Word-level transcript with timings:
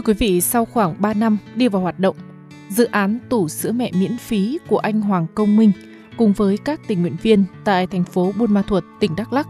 Thưa 0.00 0.04
quý 0.04 0.14
vị, 0.18 0.40
sau 0.40 0.64
khoảng 0.64 0.94
3 0.98 1.14
năm 1.14 1.38
đi 1.54 1.68
vào 1.68 1.82
hoạt 1.82 1.98
động, 1.98 2.16
dự 2.68 2.84
án 2.84 3.18
tủ 3.28 3.48
sữa 3.48 3.72
mẹ 3.72 3.90
miễn 3.94 4.18
phí 4.18 4.58
của 4.68 4.78
anh 4.78 5.00
Hoàng 5.00 5.26
Công 5.34 5.56
Minh 5.56 5.72
cùng 6.16 6.32
với 6.32 6.56
các 6.56 6.80
tình 6.86 7.00
nguyện 7.00 7.16
viên 7.22 7.44
tại 7.64 7.86
thành 7.86 8.04
phố 8.04 8.32
Buôn 8.38 8.54
Ma 8.54 8.62
Thuột, 8.62 8.84
tỉnh 9.00 9.16
Đắk 9.16 9.32
Lắk, 9.32 9.48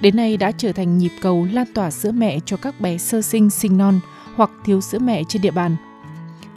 đến 0.00 0.16
nay 0.16 0.36
đã 0.36 0.52
trở 0.52 0.72
thành 0.72 0.98
nhịp 0.98 1.10
cầu 1.20 1.48
lan 1.52 1.66
tỏa 1.74 1.90
sữa 1.90 2.12
mẹ 2.12 2.38
cho 2.46 2.56
các 2.56 2.80
bé 2.80 2.98
sơ 2.98 3.22
sinh 3.22 3.50
sinh 3.50 3.78
non 3.78 4.00
hoặc 4.34 4.50
thiếu 4.64 4.80
sữa 4.80 4.98
mẹ 4.98 5.22
trên 5.28 5.42
địa 5.42 5.50
bàn. 5.50 5.76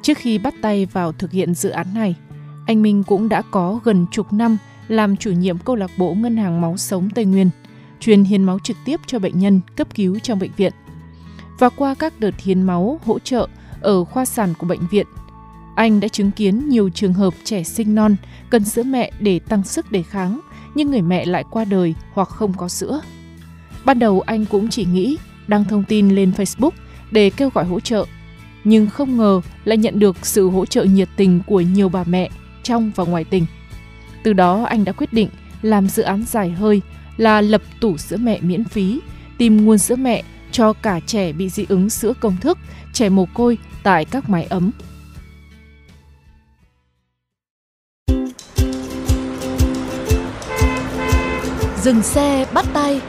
Trước 0.02 0.18
khi 0.18 0.38
bắt 0.38 0.54
tay 0.62 0.86
vào 0.86 1.12
thực 1.12 1.32
hiện 1.32 1.54
dự 1.54 1.70
án 1.70 1.88
này, 1.94 2.16
anh 2.66 2.82
Minh 2.82 3.04
cũng 3.04 3.30
đã 3.30 3.42
có 3.52 3.80
gần 3.84 4.06
chục 4.12 4.34
năm 4.34 4.58
làm 4.88 5.18
chủ 5.18 5.32
nhiệm 5.32 5.58
câu 5.58 5.76
lạc 5.76 5.92
bộ 5.98 6.14
Ngân 6.14 6.38
hàng 6.38 6.62
Máu 6.62 6.78
Sống 6.78 7.10
Tây 7.10 7.26
Nguyên, 7.26 7.50
truyền 8.00 8.24
hiến 8.24 8.44
máu 8.44 8.60
trực 8.64 8.78
tiếp 8.86 9.00
cho 9.08 9.20
bệnh 9.20 9.40
nhân 9.40 9.62
cấp 9.76 9.88
cứu 9.96 10.20
trong 10.20 10.40
bệnh 10.40 10.52
viện 10.58 10.74
và 11.60 11.70
qua 11.70 11.96
các 12.00 12.20
đợt 12.20 12.40
hiến 12.40 12.62
máu 12.62 13.00
hỗ 13.06 13.20
trợ 13.20 13.48
ở 13.82 14.04
khoa 14.04 14.26
sản 14.26 14.54
của 14.58 14.68
bệnh 14.68 14.88
viện, 14.92 15.08
anh 15.76 16.00
đã 16.00 16.08
chứng 16.08 16.32
kiến 16.32 16.70
nhiều 16.70 16.90
trường 16.90 17.14
hợp 17.14 17.34
trẻ 17.44 17.64
sinh 17.64 17.96
non 17.96 18.16
cần 18.50 18.64
sữa 18.64 18.84
mẹ 18.84 19.12
để 19.20 19.40
tăng 19.40 19.64
sức 19.64 19.92
đề 19.92 20.04
kháng, 20.04 20.40
nhưng 20.76 20.92
người 20.92 21.02
mẹ 21.02 21.26
lại 21.26 21.44
qua 21.52 21.66
đời 21.66 21.96
hoặc 22.14 22.28
không 22.28 22.54
có 22.54 22.68
sữa. 22.68 23.02
Ban 23.86 24.00
đầu 24.00 24.22
anh 24.22 24.46
cũng 24.46 24.70
chỉ 24.70 24.86
nghĩ 24.86 25.18
đăng 25.48 25.66
thông 25.66 25.84
tin 25.84 26.10
lên 26.10 26.32
Facebook 26.38 26.72
để 27.12 27.30
kêu 27.30 27.50
gọi 27.54 27.66
hỗ 27.66 27.80
trợ, 27.80 28.06
nhưng 28.64 28.88
không 28.88 29.18
ngờ 29.18 29.42
lại 29.66 29.78
nhận 29.78 30.00
được 30.00 30.26
sự 30.26 30.50
hỗ 30.50 30.66
trợ 30.66 30.84
nhiệt 30.84 31.10
tình 31.16 31.42
của 31.46 31.62
nhiều 31.62 31.90
bà 31.90 32.04
mẹ 32.04 32.30
trong 32.64 32.92
và 32.96 33.04
ngoài 33.04 33.24
tỉnh. 33.24 33.46
Từ 34.24 34.34
đó 34.34 34.64
anh 34.64 34.86
đã 34.86 34.92
quyết 34.92 35.14
định 35.14 35.30
làm 35.62 35.88
dự 35.88 36.04
án 36.04 36.24
dài 36.28 36.52
hơi 36.52 36.82
là 37.18 37.42
lập 37.42 37.62
tủ 37.82 37.98
sữa 37.98 38.18
mẹ 38.18 38.40
miễn 38.42 38.64
phí, 38.64 39.00
tìm 39.38 39.66
nguồn 39.66 39.78
sữa 39.78 39.96
mẹ 39.96 40.24
cho 40.60 40.74
cả 40.74 41.00
trẻ 41.06 41.32
bị 41.32 41.50
dị 41.50 41.66
ứng 41.70 41.90
sữa 41.90 42.14
công 42.20 42.38
thức, 42.38 42.58
trẻ 42.94 43.10
mồ 43.10 43.26
côi 43.34 43.58
tại 43.84 44.06
các 44.06 44.30
mái 44.30 44.44
ấm. 44.44 44.72
Dừng 51.82 52.02
xe 52.02 52.46
bắt 52.54 52.66
tay 52.74 53.02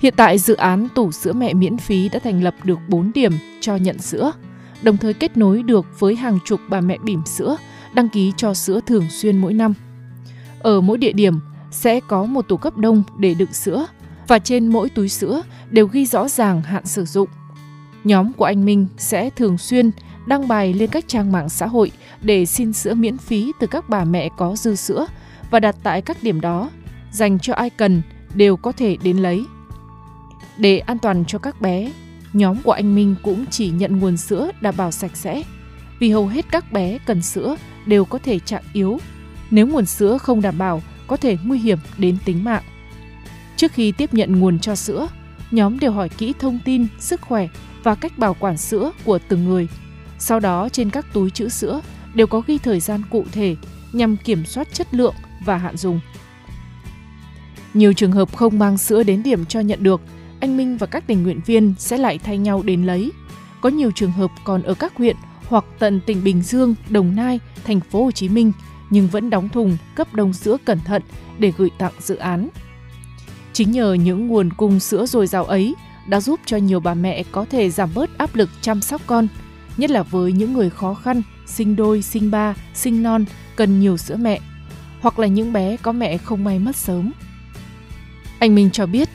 Hiện 0.00 0.14
tại 0.16 0.38
dự 0.38 0.54
án 0.54 0.88
tủ 0.94 1.12
sữa 1.12 1.32
mẹ 1.32 1.54
miễn 1.54 1.76
phí 1.76 2.08
đã 2.08 2.18
thành 2.18 2.42
lập 2.42 2.54
được 2.64 2.78
4 2.88 3.12
điểm 3.14 3.32
cho 3.60 3.76
nhận 3.76 3.98
sữa, 3.98 4.32
đồng 4.82 4.96
thời 4.96 5.14
kết 5.14 5.36
nối 5.36 5.62
được 5.62 5.86
với 5.98 6.16
hàng 6.16 6.38
chục 6.44 6.60
bà 6.68 6.80
mẹ 6.80 6.98
bỉm 7.04 7.22
sữa 7.26 7.56
đăng 7.94 8.08
ký 8.08 8.32
cho 8.36 8.54
sữa 8.54 8.80
thường 8.86 9.04
xuyên 9.10 9.38
mỗi 9.38 9.52
năm. 9.52 9.74
Ở 10.60 10.80
mỗi 10.80 10.98
địa 10.98 11.12
điểm 11.12 11.40
sẽ 11.70 12.00
có 12.08 12.24
một 12.24 12.48
tủ 12.48 12.56
cấp 12.56 12.76
đông 12.76 13.02
để 13.18 13.34
đựng 13.34 13.52
sữa 13.52 13.86
và 14.28 14.38
trên 14.38 14.66
mỗi 14.66 14.90
túi 14.90 15.08
sữa 15.08 15.42
đều 15.70 15.86
ghi 15.86 16.06
rõ 16.06 16.28
ràng 16.28 16.62
hạn 16.62 16.86
sử 16.86 17.04
dụng. 17.04 17.28
Nhóm 18.04 18.32
của 18.32 18.44
anh 18.44 18.64
Minh 18.64 18.86
sẽ 18.96 19.30
thường 19.30 19.58
xuyên 19.58 19.90
đăng 20.26 20.48
bài 20.48 20.72
lên 20.72 20.90
các 20.90 21.08
trang 21.08 21.32
mạng 21.32 21.48
xã 21.48 21.66
hội 21.66 21.90
để 22.22 22.46
xin 22.46 22.72
sữa 22.72 22.94
miễn 22.94 23.18
phí 23.18 23.52
từ 23.60 23.66
các 23.66 23.88
bà 23.88 24.04
mẹ 24.04 24.28
có 24.36 24.56
dư 24.56 24.74
sữa 24.74 25.06
và 25.50 25.60
đặt 25.60 25.76
tại 25.82 26.02
các 26.02 26.22
điểm 26.22 26.40
đó, 26.40 26.70
dành 27.12 27.38
cho 27.38 27.54
ai 27.54 27.70
cần 27.70 28.02
đều 28.34 28.56
có 28.56 28.72
thể 28.72 28.96
đến 29.02 29.16
lấy. 29.16 29.44
Để 30.56 30.78
an 30.78 30.98
toàn 30.98 31.24
cho 31.24 31.38
các 31.38 31.60
bé, 31.60 31.92
nhóm 32.32 32.62
của 32.62 32.72
anh 32.72 32.94
Minh 32.94 33.14
cũng 33.22 33.44
chỉ 33.50 33.70
nhận 33.70 33.98
nguồn 33.98 34.16
sữa 34.16 34.50
đảm 34.60 34.74
bảo 34.76 34.90
sạch 34.90 35.16
sẽ, 35.16 35.42
vì 35.98 36.10
hầu 36.10 36.26
hết 36.26 36.46
các 36.50 36.72
bé 36.72 36.98
cần 37.06 37.22
sữa 37.22 37.56
đều 37.86 38.04
có 38.04 38.18
thể 38.18 38.38
trạng 38.38 38.62
yếu. 38.72 38.98
Nếu 39.50 39.66
nguồn 39.66 39.86
sữa 39.86 40.18
không 40.18 40.40
đảm 40.40 40.58
bảo, 40.58 40.82
có 41.06 41.16
thể 41.16 41.36
nguy 41.44 41.58
hiểm 41.58 41.78
đến 41.98 42.16
tính 42.24 42.44
mạng. 42.44 42.62
Trước 43.56 43.72
khi 43.72 43.92
tiếp 43.92 44.14
nhận 44.14 44.40
nguồn 44.40 44.58
cho 44.58 44.74
sữa, 44.74 45.08
nhóm 45.50 45.78
đều 45.78 45.92
hỏi 45.92 46.08
kỹ 46.08 46.32
thông 46.38 46.58
tin, 46.64 46.86
sức 46.98 47.20
khỏe 47.20 47.48
và 47.82 47.94
cách 47.94 48.18
bảo 48.18 48.34
quản 48.34 48.56
sữa 48.56 48.92
của 49.04 49.18
từng 49.28 49.44
người. 49.44 49.68
Sau 50.18 50.40
đó 50.40 50.68
trên 50.68 50.90
các 50.90 51.06
túi 51.12 51.30
chữ 51.30 51.48
sữa 51.48 51.80
đều 52.14 52.26
có 52.26 52.42
ghi 52.46 52.58
thời 52.58 52.80
gian 52.80 53.02
cụ 53.10 53.24
thể 53.32 53.56
nhằm 53.92 54.16
kiểm 54.16 54.44
soát 54.44 54.68
chất 54.72 54.94
lượng 54.94 55.14
và 55.44 55.56
hạn 55.56 55.76
dùng. 55.76 56.00
Nhiều 57.74 57.92
trường 57.92 58.12
hợp 58.12 58.36
không 58.36 58.58
mang 58.58 58.78
sữa 58.78 59.02
đến 59.02 59.22
điểm 59.22 59.44
cho 59.44 59.60
nhận 59.60 59.82
được, 59.82 60.00
anh 60.40 60.56
Minh 60.56 60.76
và 60.76 60.86
các 60.86 61.06
tình 61.06 61.22
nguyện 61.22 61.40
viên 61.46 61.74
sẽ 61.78 61.98
lại 61.98 62.18
thay 62.18 62.38
nhau 62.38 62.62
đến 62.62 62.82
lấy. 62.82 63.12
Có 63.60 63.68
nhiều 63.68 63.90
trường 63.94 64.12
hợp 64.12 64.30
còn 64.44 64.62
ở 64.62 64.74
các 64.74 64.96
huyện 64.96 65.16
hoặc 65.48 65.64
tận 65.78 66.00
tỉnh 66.06 66.24
Bình 66.24 66.42
Dương, 66.42 66.74
Đồng 66.88 67.16
Nai, 67.16 67.40
thành 67.64 67.80
phố 67.80 68.04
Hồ 68.04 68.10
Chí 68.10 68.28
Minh 68.28 68.52
nhưng 68.90 69.08
vẫn 69.08 69.30
đóng 69.30 69.48
thùng 69.48 69.76
cấp 69.94 70.14
đông 70.14 70.32
sữa 70.32 70.56
cẩn 70.64 70.80
thận 70.80 71.02
để 71.38 71.52
gửi 71.56 71.70
tặng 71.78 71.92
dự 71.98 72.16
án. 72.16 72.48
Chính 73.52 73.70
nhờ 73.70 73.92
những 73.92 74.28
nguồn 74.28 74.50
cung 74.50 74.80
sữa 74.80 75.06
dồi 75.06 75.26
dào 75.26 75.44
ấy 75.44 75.74
đã 76.08 76.20
giúp 76.20 76.40
cho 76.46 76.56
nhiều 76.56 76.80
bà 76.80 76.94
mẹ 76.94 77.22
có 77.32 77.44
thể 77.50 77.70
giảm 77.70 77.90
bớt 77.94 78.18
áp 78.18 78.34
lực 78.34 78.50
chăm 78.60 78.80
sóc 78.80 79.02
con, 79.06 79.28
nhất 79.76 79.90
là 79.90 80.02
với 80.02 80.32
những 80.32 80.52
người 80.52 80.70
khó 80.70 80.94
khăn, 80.94 81.22
sinh 81.46 81.76
đôi, 81.76 82.02
sinh 82.02 82.30
ba, 82.30 82.54
sinh 82.74 83.02
non 83.02 83.24
cần 83.56 83.80
nhiều 83.80 83.96
sữa 83.96 84.16
mẹ, 84.16 84.40
hoặc 85.00 85.18
là 85.18 85.26
những 85.26 85.52
bé 85.52 85.76
có 85.76 85.92
mẹ 85.92 86.18
không 86.18 86.44
may 86.44 86.58
mất 86.58 86.76
sớm. 86.76 87.12
Anh 88.38 88.54
Minh 88.54 88.70
cho 88.70 88.86
biết, 88.86 89.08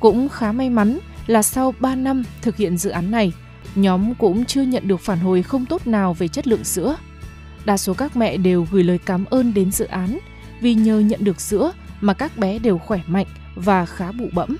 cũng 0.00 0.28
khá 0.28 0.52
may 0.52 0.70
mắn 0.70 0.98
là 1.26 1.42
sau 1.42 1.74
3 1.80 1.94
năm 1.94 2.22
thực 2.42 2.56
hiện 2.56 2.76
dự 2.76 2.90
án 2.90 3.10
này, 3.10 3.32
nhóm 3.74 4.14
cũng 4.14 4.44
chưa 4.44 4.62
nhận 4.62 4.88
được 4.88 5.00
phản 5.00 5.18
hồi 5.18 5.42
không 5.42 5.66
tốt 5.66 5.86
nào 5.86 6.14
về 6.14 6.28
chất 6.28 6.46
lượng 6.46 6.64
sữa. 6.64 6.96
Đa 7.68 7.76
số 7.76 7.92
các 7.98 8.16
mẹ 8.16 8.36
đều 8.36 8.64
gửi 8.72 8.84
lời 8.84 8.98
cảm 9.06 9.24
ơn 9.30 9.52
đến 9.54 9.70
dự 9.70 9.84
án 9.84 10.18
vì 10.62 10.74
nhờ 10.74 10.98
nhận 11.00 11.20
được 11.24 11.40
sữa 11.40 11.72
mà 12.00 12.14
các 12.14 12.30
bé 12.40 12.58
đều 12.58 12.78
khỏe 12.78 12.98
mạnh 13.08 13.26
và 13.56 13.84
khá 13.86 14.12
bụ 14.18 14.24
bẫm. 14.36 14.56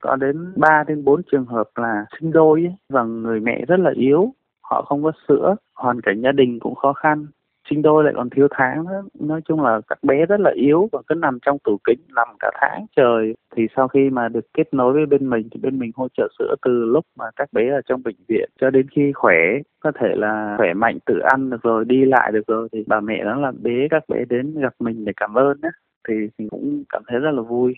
có 0.00 0.16
đến 0.16 0.52
3 0.56 0.84
đến 0.88 1.04
4 1.04 1.22
trường 1.32 1.46
hợp 1.46 1.70
là 1.74 2.04
sinh 2.20 2.32
đôi 2.32 2.60
ấy, 2.60 2.74
và 2.88 3.02
người 3.04 3.40
mẹ 3.40 3.64
rất 3.68 3.80
là 3.80 3.90
yếu, 3.96 4.34
họ 4.62 4.84
không 4.88 5.02
có 5.02 5.12
sữa, 5.28 5.56
hoàn 5.74 6.00
cảnh 6.00 6.20
gia 6.24 6.32
đình 6.32 6.58
cũng 6.60 6.74
khó 6.74 6.92
khăn. 6.92 7.26
Sinh 7.70 7.82
đôi 7.82 8.04
lại 8.04 8.12
còn 8.16 8.30
thiếu 8.30 8.48
tháng 8.50 8.84
nữa. 8.84 9.02
Nói 9.20 9.40
chung 9.44 9.62
là 9.62 9.80
các 9.88 9.98
bé 10.02 10.26
rất 10.26 10.40
là 10.40 10.50
yếu 10.54 10.88
và 10.92 11.02
cứ 11.06 11.14
nằm 11.14 11.38
trong 11.46 11.58
tủ 11.64 11.78
kính 11.84 12.00
nằm 12.16 12.28
cả 12.40 12.50
tháng 12.60 12.86
trời. 12.96 13.34
Thì 13.56 13.66
sau 13.76 13.88
khi 13.88 14.10
mà 14.10 14.28
được 14.28 14.52
kết 14.54 14.74
nối 14.74 14.92
với 14.92 15.06
bên 15.06 15.30
mình 15.30 15.48
thì 15.52 15.60
bên 15.62 15.78
mình 15.78 15.90
hỗ 15.94 16.08
trợ 16.16 16.28
sữa 16.38 16.54
từ 16.62 16.84
lúc 16.84 17.04
mà 17.18 17.24
các 17.36 17.52
bé 17.52 17.70
ở 17.70 17.80
trong 17.86 18.02
bệnh 18.02 18.16
viện 18.28 18.50
cho 18.60 18.70
đến 18.70 18.86
khi 18.88 19.12
khỏe 19.12 19.36
có 19.80 19.92
thể 20.00 20.14
là 20.14 20.54
khỏe 20.58 20.74
mạnh 20.74 20.98
tự 21.06 21.18
ăn 21.18 21.50
được 21.50 21.62
rồi 21.62 21.84
đi 21.84 22.04
lại 22.04 22.32
được 22.32 22.46
rồi 22.46 22.68
thì 22.72 22.84
bà 22.86 23.00
mẹ 23.00 23.24
đó 23.24 23.34
là 23.34 23.52
bế 23.62 23.88
các 23.90 24.08
bé 24.08 24.24
đến 24.28 24.54
gặp 24.60 24.74
mình 24.78 25.04
để 25.04 25.12
cảm 25.16 25.34
ơn 25.34 25.58
á 25.62 25.70
thì 26.08 26.14
mình 26.38 26.48
cũng 26.48 26.84
cảm 26.88 27.02
thấy 27.06 27.20
rất 27.20 27.30
là 27.30 27.42
vui 27.42 27.74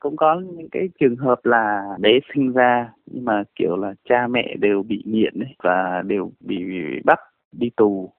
cũng 0.00 0.16
có 0.16 0.42
những 0.56 0.68
cái 0.72 0.88
trường 1.00 1.16
hợp 1.16 1.40
là 1.44 1.82
bé 2.00 2.18
sinh 2.34 2.52
ra 2.52 2.88
nhưng 3.06 3.24
mà 3.24 3.44
kiểu 3.54 3.76
là 3.76 3.94
cha 4.08 4.26
mẹ 4.26 4.56
đều 4.60 4.82
bị 4.82 5.02
nghiện 5.06 5.34
ấy, 5.40 5.54
và 5.62 6.02
đều 6.06 6.32
bị, 6.40 6.64
bị 6.64 7.00
bắt 7.04 7.18
đi 7.52 7.70
tù 7.76 8.12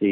thì 0.00 0.08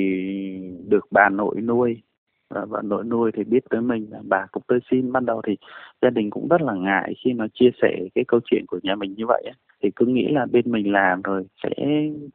được 0.89 1.07
bà 1.11 1.29
nội 1.29 1.61
nuôi. 1.61 2.03
Và 2.51 2.67
bà 2.71 2.83
nội 2.83 3.05
nuôi 3.05 3.31
thì 3.35 3.45
biết 3.45 3.65
tới 3.71 3.81
mình 3.81 4.07
là 4.11 4.19
bà 4.29 4.47
cũng 4.53 4.63
tới 4.69 4.79
xin. 4.91 5.13
Ban 5.13 5.27
đầu 5.27 5.43
thì 5.47 5.57
gia 6.03 6.11
đình 6.11 6.31
cũng 6.31 6.49
rất 6.49 6.61
là 6.63 6.75
ngại 6.75 7.15
khi 7.25 7.33
mà 7.33 7.47
chia 7.55 7.71
sẻ 7.83 7.99
cái 8.15 8.25
câu 8.29 8.41
chuyện 8.45 8.65
của 8.69 8.81
nhà 8.83 8.95
mình 8.95 9.15
như 9.17 9.27
vậy 9.27 9.43
ấy. 9.45 9.55
thì 9.83 9.91
cứ 9.97 10.07
nghĩ 10.07 10.29
là 10.29 10.47
bên 10.47 10.73
mình 10.73 10.93
làm 10.93 11.23
rồi 11.23 11.45
sẽ 11.63 11.71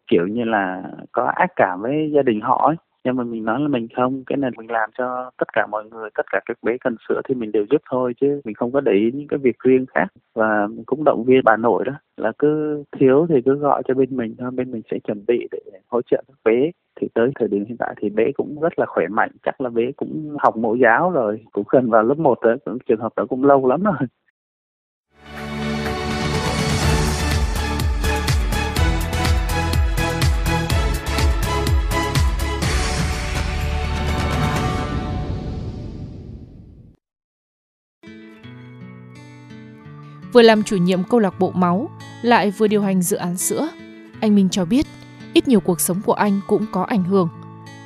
kiểu 0.08 0.28
như 0.28 0.44
là 0.44 0.84
có 1.12 1.24
ác 1.36 1.52
cảm 1.56 1.82
với 1.82 2.12
gia 2.16 2.22
đình 2.22 2.42
họ 2.42 2.68
ấy 2.68 2.76
nhưng 3.06 3.16
mà 3.16 3.24
mình 3.24 3.46
nói 3.46 3.60
là 3.62 3.68
mình 3.68 3.88
không, 3.96 4.24
cái 4.28 4.38
này 4.38 4.52
mình 4.58 4.72
làm 4.72 4.90
cho 4.98 5.32
tất 5.38 5.48
cả 5.54 5.68
mọi 5.72 5.84
người, 5.86 6.10
tất 6.16 6.26
cả 6.32 6.40
các 6.46 6.58
bé 6.64 6.78
cần 6.84 6.96
sữa 7.10 7.22
thì 7.30 7.36
mình 7.36 7.52
đều 7.52 7.66
giúp 7.72 7.82
thôi 7.92 8.14
chứ 8.22 8.42
mình 8.46 8.56
không 8.56 8.72
có 8.72 8.82
để 8.82 8.92
ý 8.92 9.12
những 9.14 9.28
cái 9.28 9.40
việc 9.44 9.60
riêng 9.60 9.86
khác. 9.96 10.08
Và 10.36 10.68
mình 10.68 10.84
cũng 10.86 11.04
động 11.04 11.24
viên 11.28 11.42
bà 11.46 11.58
nội 11.58 11.84
đó 11.86 11.94
là 12.18 12.32
cứ 12.40 12.84
thiếu 13.00 13.26
thì 13.30 13.36
cứ 13.46 13.56
gọi 13.56 13.82
cho 13.88 13.94
bên 13.94 14.18
mình 14.18 14.36
thôi, 14.40 14.52
bên 14.52 14.72
mình 14.72 14.82
sẽ 14.92 15.00
chuẩn 15.00 15.26
bị 15.28 15.48
để 15.52 15.60
hỗ 15.88 16.02
trợ 16.02 16.24
các 16.28 16.38
bé 16.46 16.72
thì 17.02 17.08
tới 17.14 17.32
thời 17.40 17.48
điểm 17.48 17.66
hiện 17.66 17.78
tại 17.78 17.96
thì 18.02 18.10
bé 18.10 18.32
cũng 18.34 18.60
rất 18.62 18.80
là 18.80 18.86
khỏe 18.86 19.08
mạnh, 19.08 19.32
chắc 19.44 19.62
là 19.62 19.70
bé 19.70 19.92
cũng 19.98 20.36
học 20.40 20.58
mẫu 20.58 20.76
giáo 20.76 21.12
rồi, 21.12 21.42
cũng 21.52 21.64
gần 21.72 21.90
vào 21.90 22.04
lớp 22.04 22.18
1 22.18 22.38
rồi 22.42 22.58
cũng 22.66 22.78
trường 22.90 23.00
hợp 23.00 23.12
đó 23.16 23.26
cũng 23.30 23.44
lâu 23.44 23.68
lắm 23.68 23.84
rồi. 23.84 24.08
Vừa 40.34 40.42
làm 40.42 40.64
chủ 40.64 40.78
nhiệm 40.78 41.04
câu 41.04 41.20
lạc 41.20 41.40
bộ 41.40 41.52
máu, 41.52 41.90
lại 42.22 42.52
vừa 42.52 42.68
điều 42.68 42.82
hành 42.82 43.02
dự 43.02 43.18
án 43.18 43.38
sữa. 43.38 43.70
Anh 44.20 44.36
Minh 44.36 44.50
cho 44.50 44.66
biết, 44.66 44.86
ít 45.34 45.48
nhiều 45.48 45.60
cuộc 45.60 45.82
sống 45.82 46.02
của 46.02 46.14
anh 46.14 46.40
cũng 46.48 46.66
có 46.72 46.84
ảnh 46.84 47.04
hưởng. 47.04 47.30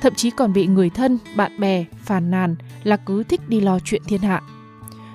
Thậm 0.02 0.14
chí 0.14 0.30
còn 0.30 0.52
bị 0.52 0.66
người 0.66 0.90
thân, 0.90 1.18
bạn 1.36 1.60
bè 1.60 1.84
phàn 2.04 2.30
nàn 2.30 2.56
là 2.84 2.96
cứ 2.96 3.24
thích 3.24 3.40
đi 3.48 3.60
lo 3.60 3.78
chuyện 3.84 4.02
thiên 4.06 4.20
hạ. 4.20 4.42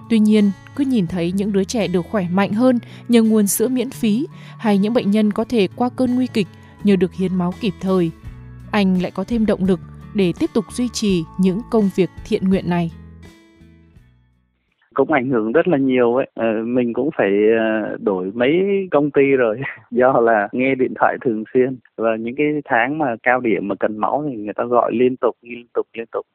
Tuy 0.10 0.20
nhiên, 0.20 0.52
cứ 0.76 0.84
nhìn 0.84 1.08
thấy 1.08 1.32
những 1.32 1.52
đứa 1.52 1.64
trẻ 1.64 1.88
được 1.88 2.06
khỏe 2.12 2.28
mạnh 2.32 2.54
hơn 2.54 2.80
nhờ 3.10 3.24
nguồn 3.24 3.48
sữa 3.48 3.68
miễn 3.68 3.90
phí 3.90 4.28
hay 4.58 4.78
những 4.78 4.94
bệnh 4.94 5.12
nhân 5.12 5.34
có 5.34 5.44
thể 5.44 5.68
qua 5.76 5.90
cơn 5.90 6.16
nguy 6.16 6.28
kịch 6.28 6.48
nhờ 6.84 6.96
được 6.96 7.14
hiến 7.14 7.36
máu 7.36 7.54
kịp 7.60 7.74
thời, 7.82 8.12
anh 8.72 9.02
lại 9.02 9.12
có 9.12 9.24
thêm 9.24 9.46
động 9.46 9.66
lực 9.66 9.80
để 10.14 10.34
tiếp 10.40 10.50
tục 10.54 10.66
duy 10.74 10.90
trì 10.94 11.24
những 11.38 11.62
công 11.72 11.90
việc 11.96 12.10
thiện 12.26 12.50
nguyện 12.50 12.70
này 12.70 12.92
cũng 14.94 15.12
ảnh 15.12 15.30
hưởng 15.30 15.52
rất 15.52 15.68
là 15.68 15.78
nhiều 15.78 16.16
ấy. 16.16 16.30
Ờ, 16.34 16.46
mình 16.66 16.94
cũng 16.94 17.10
phải 17.18 17.32
ờ, 17.60 17.98
đổi 18.02 18.32
mấy 18.34 18.64
công 18.92 19.12
ty 19.12 19.32
rồi 19.32 19.60
do 19.92 20.20
là 20.22 20.48
nghe 20.52 20.76
điện 20.76 20.94
thoại 21.00 21.18
thường 21.22 21.44
xuyên. 21.54 21.78
Và 21.98 22.16
những 22.16 22.36
cái 22.36 22.48
tháng 22.66 22.98
mà 22.98 23.16
cao 23.24 23.40
điểm 23.40 23.68
mà 23.68 23.76
cần 23.80 23.98
máu 23.98 24.24
thì 24.30 24.36
người 24.36 24.54
ta 24.54 24.64
gọi 24.64 24.92
liên 24.96 25.18
tục 25.18 25.36
liên 25.42 25.68
tục 25.74 25.88
liên 25.94 26.06
tục 26.12 26.26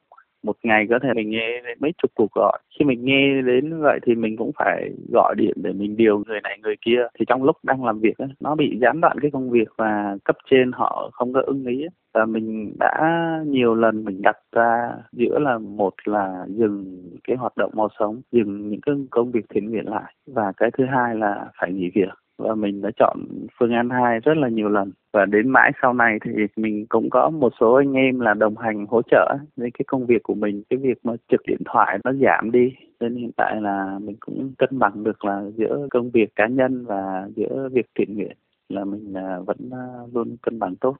một 0.43 0.56
ngày 0.62 0.87
có 0.90 0.99
thể 1.02 1.08
mình 1.14 1.31
nghe 1.31 1.62
mấy 1.81 1.93
chục 2.02 2.11
cuộc 2.14 2.32
gọi. 2.35 2.58
Khi 2.79 2.85
mình 2.85 3.05
nghe 3.05 3.43
đến 3.43 3.81
vậy 3.81 4.00
thì 4.06 4.14
mình 4.14 4.37
cũng 4.37 4.50
phải 4.58 4.90
gọi 5.12 5.35
điện 5.38 5.52
để 5.56 5.73
mình 5.73 5.96
điều 5.96 6.19
người 6.26 6.40
này 6.40 6.58
người 6.62 6.76
kia. 6.81 7.06
Thì 7.19 7.25
trong 7.29 7.44
lúc 7.44 7.56
đang 7.62 7.85
làm 7.85 8.00
việc 8.00 8.19
ấy, 8.19 8.29
nó 8.40 8.55
bị 8.55 8.79
gián 8.81 9.00
đoạn 9.00 9.19
cái 9.20 9.31
công 9.31 9.50
việc 9.50 9.69
và 9.76 10.17
cấp 10.25 10.37
trên 10.50 10.73
họ 10.73 11.11
không 11.12 11.32
có 11.32 11.43
ưng 11.46 11.67
ý 11.67 11.82
ấy. 11.82 11.88
và 12.14 12.25
mình 12.25 12.75
đã 12.79 12.99
nhiều 13.46 13.75
lần 13.75 14.05
mình 14.05 14.23
đặt 14.23 14.37
ra 14.52 14.93
giữa 15.12 15.38
là 15.38 15.58
một 15.58 15.94
là 16.05 16.44
dừng 16.49 17.02
cái 17.25 17.37
hoạt 17.37 17.56
động 17.56 17.73
màu 17.75 17.88
sống 17.99 18.20
dừng 18.32 18.69
những 18.70 18.81
cái 18.81 18.94
công 19.11 19.32
việc 19.32 19.44
thiện 19.49 19.70
nguyện 19.70 19.88
lại. 19.88 20.14
Và 20.26 20.52
cái 20.56 20.70
thứ 20.79 20.85
hai 20.87 21.17
là 21.17 21.46
phải 21.61 21.73
nghỉ 21.73 21.90
việc 21.94 22.08
và 22.38 22.55
mình 22.55 22.82
đã 22.82 22.90
chọn 22.96 23.19
phương 23.58 23.73
án 23.73 23.90
hai 23.90 24.20
rất 24.20 24.37
là 24.37 24.49
nhiều 24.49 24.69
lần. 24.69 24.93
Và 25.12 25.25
đến 25.25 25.49
mãi 25.49 25.73
sau 25.82 25.93
này 25.93 26.19
thì 26.25 26.31
mình 26.56 26.87
cũng 26.88 27.11
có 27.11 27.31
một 27.31 27.52
số 27.61 27.75
anh 27.75 27.93
em 27.93 28.20
là 28.20 28.35
đồng 28.35 28.56
hành 28.56 28.87
hỗ 28.87 29.02
trợ 29.02 29.37
với 29.56 29.70
cái 29.79 29.85
công 29.87 30.06
việc 30.06 30.23
của 30.23 30.35
mình. 30.35 30.62
Cái 30.70 30.79
việc 30.79 30.99
mà 31.02 31.12
trực 31.31 31.40
điện 31.46 31.62
thoại 31.64 31.99
nó 32.05 32.12
giảm 32.12 32.50
đi. 32.50 32.73
Nên 33.00 33.17
hiện 33.17 33.31
tại 33.37 33.61
là 33.61 33.99
mình 34.02 34.17
cũng 34.20 34.52
cân 34.58 34.79
bằng 34.79 35.05
được 35.05 35.25
là 35.25 35.43
giữa 35.56 35.87
công 35.90 36.11
việc 36.11 36.37
cá 36.37 36.46
nhân 36.46 36.85
và 36.87 37.29
giữa 37.37 37.69
việc 37.73 37.87
thiện 37.99 38.14
nguyện 38.14 38.37
là 38.69 38.85
mình 38.85 39.14
à, 39.14 39.38
vẫn 39.46 39.56
à, 39.73 39.85
luôn 40.12 40.37
cân 40.43 40.58
bằng 40.58 40.76
tốt. 40.76 40.96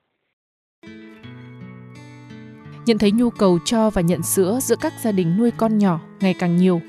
Nhận 2.87 2.99
thấy 2.99 3.13
nhu 3.13 3.31
cầu 3.31 3.59
cho 3.65 3.91
và 3.91 4.03
nhận 4.03 4.23
sữa 4.23 4.59
giữa 4.61 4.77
các 4.81 4.93
gia 5.05 5.13
đình 5.13 5.27
nuôi 5.39 5.51
con 5.57 5.79
nhỏ 5.79 6.01
ngày 6.21 6.35
càng 6.39 6.57
nhiều, 6.57 6.81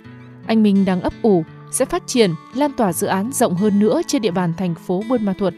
anh 0.48 0.64
Minh 0.64 0.76
đang 0.88 1.02
ấp 1.02 1.14
ủ 1.22 1.44
sẽ 1.72 1.86
phát 1.86 2.08
triển, 2.08 2.32
lan 2.54 2.72
tỏa 2.78 2.94
dự 2.94 3.08
án 3.08 3.32
rộng 3.32 3.56
hơn 3.56 3.80
nữa 3.80 4.02
trên 4.08 4.22
địa 4.22 4.32
bàn 4.32 4.54
thành 4.58 4.76
phố 4.76 5.04
Buôn 5.10 5.26
Ma 5.26 5.34
Thuột 5.34 5.54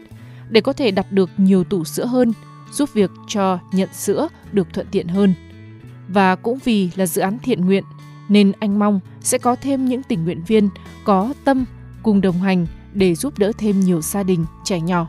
để 0.48 0.60
có 0.60 0.72
thể 0.72 0.90
đặt 0.90 1.12
được 1.12 1.30
nhiều 1.36 1.64
tủ 1.64 1.84
sữa 1.84 2.06
hơn, 2.06 2.32
giúp 2.72 2.92
việc 2.92 3.10
cho 3.28 3.58
nhận 3.72 3.88
sữa 3.92 4.28
được 4.52 4.68
thuận 4.72 4.86
tiện 4.90 5.08
hơn. 5.08 5.34
Và 6.08 6.36
cũng 6.36 6.58
vì 6.64 6.90
là 6.96 7.06
dự 7.06 7.22
án 7.22 7.38
thiện 7.38 7.66
nguyện 7.66 7.84
nên 8.28 8.52
anh 8.60 8.78
mong 8.78 9.00
sẽ 9.20 9.38
có 9.38 9.56
thêm 9.56 9.84
những 9.84 10.02
tình 10.02 10.24
nguyện 10.24 10.42
viên 10.46 10.68
có 11.04 11.34
tâm 11.44 11.64
cùng 12.02 12.20
đồng 12.20 12.38
hành 12.40 12.66
để 12.92 13.14
giúp 13.14 13.38
đỡ 13.38 13.52
thêm 13.58 13.80
nhiều 13.80 14.00
gia 14.02 14.22
đình 14.22 14.44
trẻ 14.64 14.80
nhỏ 14.80 15.08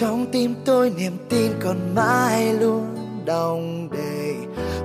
trong 0.00 0.26
tim 0.32 0.54
tôi 0.64 0.92
niềm 0.96 1.16
tin 1.28 1.52
còn 1.64 1.94
mãi 1.94 2.54
luôn 2.54 2.96
đong 3.24 3.88
đầy. 3.90 4.34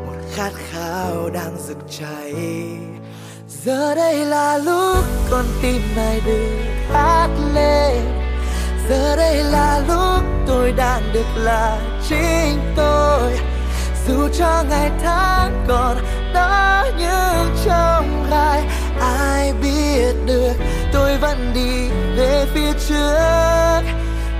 Một 0.05 0.13
khát 0.33 0.51
khao 0.53 1.29
đang 1.33 1.57
rực 1.67 1.77
cháy. 1.99 2.33
Giờ 3.47 3.95
đây 3.95 4.25
là 4.25 4.57
lúc 4.57 4.97
con 5.31 5.45
tim 5.61 5.81
này 5.95 6.21
được 6.25 6.57
hát 6.91 7.29
lên. 7.53 8.01
Giờ 8.89 9.15
đây 9.15 9.43
là 9.43 9.81
lúc 9.87 10.23
tôi 10.47 10.71
đang 10.71 11.01
được 11.13 11.27
là 11.35 11.79
chính 12.09 12.59
tôi. 12.75 13.31
Dù 14.07 14.27
cho 14.39 14.63
ngày 14.69 14.91
tháng 15.03 15.65
còn 15.67 15.97
đó 16.33 16.85
như 16.97 17.51
trong 17.65 18.27
gai, 18.31 18.63
ai 18.99 19.53
biết 19.61 20.13
được 20.25 20.53
tôi 20.93 21.17
vẫn 21.17 21.51
đi 21.55 21.89
về 22.17 22.45
phía 22.53 22.71
trước 22.87 24.04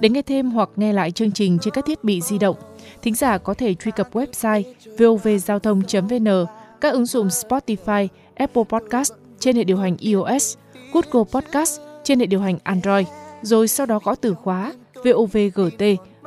Để 0.00 0.08
nghe 0.08 0.22
thêm 0.22 0.50
hoặc 0.50 0.68
nghe 0.76 0.92
lại 0.92 1.10
chương 1.10 1.32
trình 1.32 1.58
trên 1.60 1.74
các 1.74 1.86
thiết 1.86 2.04
bị 2.04 2.20
di 2.20 2.38
động, 2.38 2.56
thính 3.02 3.14
giả 3.14 3.38
có 3.38 3.54
thể 3.54 3.74
truy 3.74 3.90
cập 3.90 4.14
website 4.14 4.62
vovgiao 4.98 5.58
thông.vn, 5.58 6.46
các 6.80 6.92
ứng 6.92 7.06
dụng 7.06 7.28
Spotify, 7.28 8.08
Apple 8.34 8.62
Podcast 8.68 9.12
trên 9.38 9.56
hệ 9.56 9.64
điều 9.64 9.76
hành 9.76 9.96
iOS, 9.96 10.56
Google 10.92 11.30
Podcast 11.32 11.80
trên 12.04 12.20
hệ 12.20 12.26
điều 12.26 12.40
hành 12.40 12.58
Android, 12.62 13.06
rồi 13.42 13.68
sau 13.68 13.86
đó 13.86 14.00
gõ 14.04 14.14
từ 14.14 14.34
khóa 14.34 14.72
VOVGT, 15.04 15.82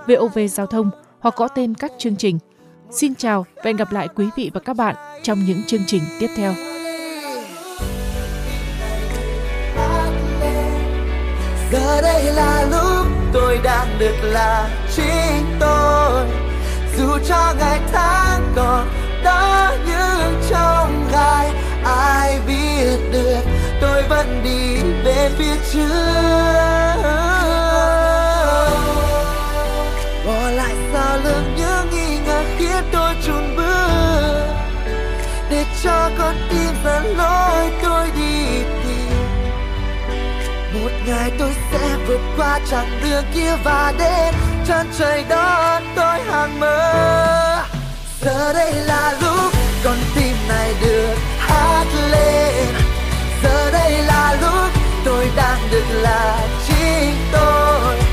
VOV 0.08 0.40
Giao 0.50 0.68
thông 0.68 0.90
hoặc 1.20 1.36
gõ 1.36 1.48
tên 1.48 1.74
các 1.74 1.92
chương 1.98 2.16
trình. 2.16 2.40
Xin 2.92 3.16
chào 3.16 3.46
và 3.56 3.62
hẹn 3.66 3.76
gặp 3.76 3.92
lại 3.92 4.08
quý 4.16 4.26
vị 4.36 4.52
và 4.54 4.60
các 4.60 4.76
bạn 4.76 4.96
trong 5.24 5.40
những 5.48 5.64
chương 5.68 5.82
trình 5.88 6.02
tiếp 6.20 6.30
theo. 6.36 6.54
Giờ 11.72 12.02
đây 12.02 12.24
là 12.24 12.68
lúc 12.72 12.87
tôi 13.40 13.60
đang 13.64 14.00
được 14.00 14.16
là 14.22 14.70
chính 14.96 15.58
tôi. 15.60 16.26
Dù 16.98 17.18
cho 17.28 17.54
ngày 17.60 17.80
tháng 17.92 18.54
còn 18.56 18.88
đó 19.24 19.72
nhưng 19.86 20.42
trong 20.50 21.08
gai, 21.12 21.52
ai 21.86 22.40
biết 22.48 22.98
được 23.12 23.42
tôi 23.82 24.04
vẫn 24.04 24.42
đi 24.44 24.78
về 25.04 25.30
phía 25.38 25.56
trước. 25.72 27.02
Bỏ 30.26 30.50
lại 30.50 30.76
sau 30.94 31.18
lưng 31.24 31.56
những 31.58 31.90
nghi 31.92 32.20
ngờ 32.26 32.44
khiến 32.58 32.84
tôi 32.92 33.14
chùn 33.26 33.56
bước, 33.56 34.48
để 35.50 35.66
cho 35.84 36.10
con 36.18 36.36
tim 36.50 36.74
dẫn 36.86 37.18
lối 37.18 37.72
tôi 37.84 38.08
đi 38.18 38.27
ngày 41.08 41.32
tôi 41.40 41.52
sẽ 41.72 41.98
vượt 42.08 42.22
qua 42.38 42.60
chặng 42.72 43.00
đường 43.04 43.24
kia 43.34 43.56
và 43.64 43.94
đến 44.00 44.34
chân 44.68 44.88
trời 45.00 45.24
đón 45.30 45.84
tôi 45.96 46.20
hàng 46.20 46.60
mơ. 46.60 47.64
Giờ 48.22 48.54
đây 48.54 48.74
là 48.74 49.18
lúc 49.22 49.54
con 49.84 49.98
tim 50.16 50.36
này 50.50 50.74
được 50.82 51.16
hát 51.40 51.86
lên. 52.12 52.66
Giờ 53.44 53.72
đây 53.72 53.92
là 53.92 54.38
lúc 54.42 54.72
tôi 55.06 55.28
đang 55.36 55.60
được 55.72 55.86
là 55.92 56.48
chính 56.68 57.16
tôi. 57.32 58.07